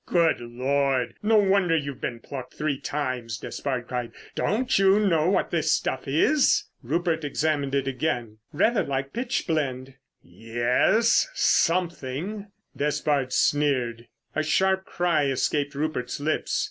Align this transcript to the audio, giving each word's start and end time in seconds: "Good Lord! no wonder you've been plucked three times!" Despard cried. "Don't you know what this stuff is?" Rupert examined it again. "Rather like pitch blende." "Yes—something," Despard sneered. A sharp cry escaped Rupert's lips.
"Good 0.07 0.41
Lord! 0.41 1.13
no 1.21 1.37
wonder 1.37 1.75
you've 1.77 2.01
been 2.01 2.21
plucked 2.21 2.55
three 2.55 2.79
times!" 2.79 3.37
Despard 3.37 3.87
cried. 3.87 4.11
"Don't 4.33 4.79
you 4.79 4.99
know 4.99 5.29
what 5.29 5.51
this 5.51 5.71
stuff 5.71 6.07
is?" 6.07 6.63
Rupert 6.81 7.23
examined 7.23 7.75
it 7.75 7.87
again. 7.87 8.39
"Rather 8.51 8.81
like 8.83 9.13
pitch 9.13 9.45
blende." 9.47 9.93
"Yes—something," 10.23 12.47
Despard 12.75 13.31
sneered. 13.31 14.07
A 14.35 14.41
sharp 14.41 14.85
cry 14.85 15.25
escaped 15.27 15.75
Rupert's 15.75 16.19
lips. 16.19 16.59